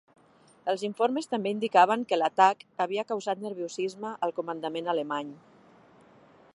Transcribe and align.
Els 0.71 0.83
informes 0.87 1.29
també 1.33 1.51
indicaven 1.55 2.05
que 2.13 2.19
l'atac 2.21 2.65
havia 2.85 3.05
causat 3.13 3.45
nerviosisme 3.45 4.15
al 4.29 4.35
comandament 4.41 4.91
alemany. 4.97 5.33